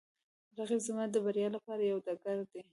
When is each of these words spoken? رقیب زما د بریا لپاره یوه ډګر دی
رقیب 0.57 0.81
زما 0.87 1.03
د 1.09 1.15
بریا 1.25 1.47
لپاره 1.55 1.81
یوه 1.89 2.03
ډګر 2.05 2.37
دی 2.51 2.61